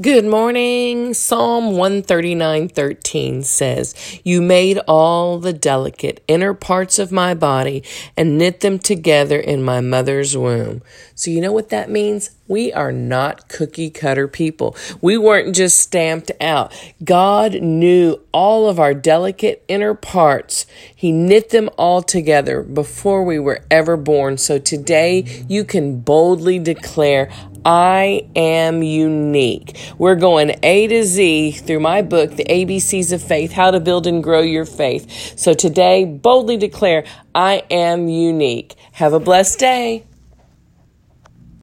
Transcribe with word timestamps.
Good 0.00 0.24
morning. 0.24 1.12
Psalm 1.12 1.76
139:13 1.76 3.42
says, 3.42 3.94
"You 4.24 4.40
made 4.40 4.78
all 4.88 5.36
the 5.36 5.52
delicate 5.52 6.22
inner 6.26 6.54
parts 6.54 6.98
of 6.98 7.12
my 7.12 7.34
body 7.34 7.82
and 8.16 8.38
knit 8.38 8.60
them 8.60 8.78
together 8.78 9.38
in 9.38 9.62
my 9.62 9.82
mother's 9.82 10.34
womb." 10.34 10.80
So 11.14 11.30
you 11.30 11.42
know 11.42 11.52
what 11.52 11.68
that 11.68 11.90
means? 11.90 12.30
We 12.48 12.72
are 12.72 12.92
not 12.92 13.48
cookie 13.48 13.90
cutter 13.90 14.26
people. 14.26 14.74
We 15.02 15.18
weren't 15.18 15.54
just 15.54 15.78
stamped 15.78 16.32
out. 16.40 16.72
God 17.04 17.60
knew 17.60 18.18
all 18.32 18.68
of 18.68 18.80
our 18.80 18.94
delicate 18.94 19.62
inner 19.68 19.94
parts. 19.94 20.64
He 20.96 21.12
knit 21.12 21.50
them 21.50 21.68
all 21.76 22.00
together 22.02 22.62
before 22.62 23.22
we 23.22 23.38
were 23.38 23.60
ever 23.70 23.96
born. 23.98 24.38
So 24.38 24.58
today 24.58 25.24
you 25.46 25.62
can 25.62 26.00
boldly 26.00 26.58
declare, 26.58 27.28
I 27.64 28.28
am 28.34 28.82
unique. 28.82 29.76
We're 29.98 30.14
going 30.14 30.56
A 30.62 30.86
to 30.86 31.04
Z 31.04 31.52
through 31.52 31.80
my 31.80 32.02
book, 32.02 32.36
The 32.36 32.44
ABCs 32.44 33.12
of 33.12 33.22
Faith 33.22 33.52
How 33.52 33.70
to 33.70 33.80
Build 33.80 34.06
and 34.06 34.22
Grow 34.22 34.40
Your 34.40 34.64
Faith. 34.64 35.38
So 35.38 35.52
today, 35.52 36.04
boldly 36.04 36.56
declare, 36.56 37.04
I 37.34 37.62
am 37.70 38.08
unique. 38.08 38.76
Have 38.92 39.12
a 39.12 39.20
blessed 39.20 39.58
day. 39.58 40.04